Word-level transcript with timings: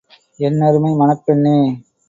என் 0.39 0.59
அருமை 0.61 0.91
மணப் 0.95 1.23
பெண்ணே! 1.25 1.55